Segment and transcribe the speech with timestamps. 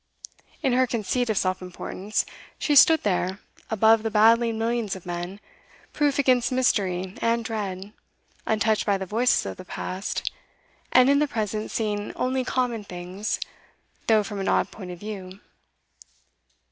[0.63, 2.25] In her conceit of self importance,
[2.57, 3.37] she stood there,
[3.69, 5.39] above the battling millions of men,
[5.93, 7.93] proof against mystery and dread,
[8.47, 10.31] untouched by the voices of the past,
[10.91, 13.39] and in the present seeing only common things,
[14.07, 15.39] though from an odd point of view.